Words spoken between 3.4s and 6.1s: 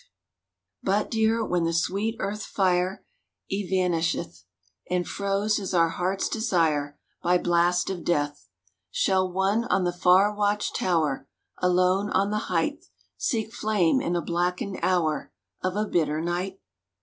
Evanisheth, And froze is our